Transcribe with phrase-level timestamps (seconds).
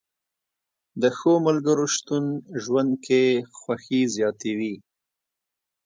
[1.01, 2.25] د ښو ملګرو شتون
[2.63, 3.23] ژوند کې
[3.57, 4.75] خوښي زیاتوي